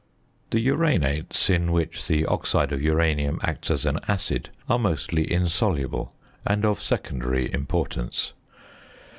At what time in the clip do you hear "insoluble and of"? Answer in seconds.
5.31-6.81